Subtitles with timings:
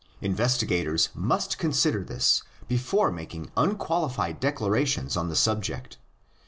[0.21, 5.97] Investigators must consider this before making unqualified declarations on the subject.